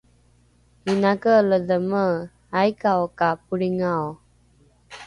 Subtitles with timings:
[0.91, 2.05] inake ledheme
[2.61, 4.07] aika’o ka polringao?